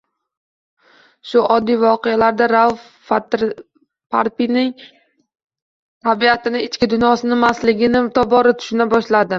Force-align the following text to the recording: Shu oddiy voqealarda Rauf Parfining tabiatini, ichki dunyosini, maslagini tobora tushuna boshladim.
Shu 1.31 1.43
oddiy 1.55 1.77
voqealarda 1.83 2.47
Rauf 2.51 2.87
Parfining 3.11 4.71
tabiatini, 4.79 6.63
ichki 6.71 6.89
dunyosini, 6.95 7.39
maslagini 7.47 8.03
tobora 8.19 8.57
tushuna 8.63 8.91
boshladim. 8.97 9.29